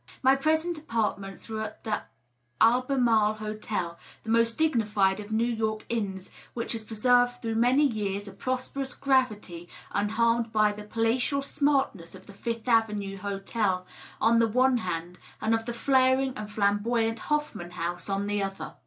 [0.23, 2.01] My present apartments were at the
[2.59, 8.27] Albemarle Hotel, that most dignified of New York inns, which has preserved through many years
[8.27, 13.85] a prosperous gravity unharmed by the palatial smartness of the Fifth Avenue Hotel
[14.19, 18.73] on the one hand and of the flaring and flamboyant Hoffman House on the other.